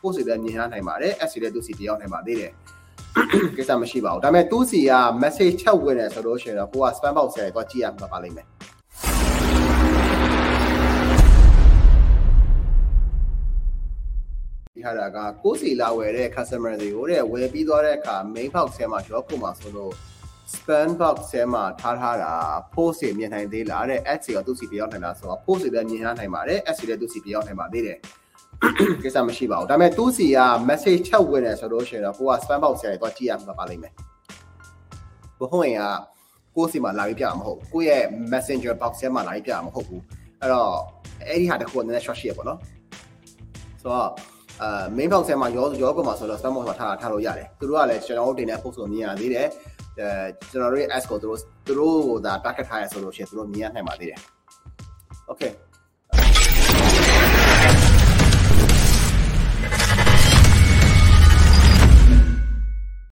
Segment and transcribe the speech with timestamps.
[0.00, 2.52] post တွေလည်းမြင်ရနိုင်ပါတယ် S တွေလည်းသူစီတယောက်နိုင်ပါသေးတယ်
[3.56, 8.46] ကိစ္စမရှိပါဘူးဒါပေမဲ့သူစီက message ချက်ဝင်တယ်ဆိုလို့ရှိရင်တော့ကိုက spam box တွေတော့ကြည့်ရမှာပါလိမ့်မယ်
[14.74, 19.92] ဒီဟာကကိုစီလာဝယ်တဲ့ customer တွေကိုတဲ့ဝယ်ပြီးသွားတဲ့အခါ main box ထဲမှာရောပုံမှာဆိုလို့
[20.52, 22.32] spam box ထဲမှာထားထားတာ
[22.74, 27.98] post တွေမြင်နိုင်သေးလားတဲ့ ads တွေကသူ့စီပြောင်းနိုင်လားဆိုတော့ post တွေလည်းမြင်ရနိုင်ပါတယ် ads တွေလည်းသူ့စီပြောင်းနိုင်ပါသေးတယ်
[29.02, 33.92] ကိစ္စမရှိပါဘူးဒါပေမဲ့သူ့စီက message ချက်ဝင်တယ်ဆိုလို့ရှိရင်တော့ကိုက spam box တွေတော့ကြည့်ရမှာပါလိမ့်မယ်
[35.38, 35.84] ဘဟုတ်ရင်က
[36.56, 40.02] ကိုစီမှာလာပြီးပြမှာမဟုတ်ကိုရဲ့ messenger box ထဲမှာလာပြီးပြမှာမဟုတ်ဘူး
[40.40, 40.70] အဲ့တော့
[41.28, 42.58] အဲ့ဒီဟာတခုကနည်းနည်း short ရှိရပေါ့နော်
[43.82, 44.08] ဆိုတော့
[44.62, 49.46] အာ main box ထဲမှာရောရောကမှာဆိုတော့ spam box မှာထားထားလို့ရတယ်သူတို့ကလည်းကျွန်တော်တို့တင်တဲ့ post ကိုမြင်ရသေးတယ်
[49.98, 50.08] အဲ
[50.50, 54.20] ကျွန်တော်တို့ရဲ့ ads ကိုသူတို့သူတို့ဟိုဒါ target ထားရဆိုလို့ရှိရင်သူတို့မြင်ရနိုင်ပါသေးတယ်
[55.30, 55.50] okay